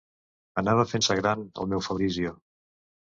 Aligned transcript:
Anava 0.61 0.85
fent-se 0.91 1.17
gran, 1.19 1.43
el 1.65 1.69
meu 1.73 1.83
Fabrizio. 1.89 2.33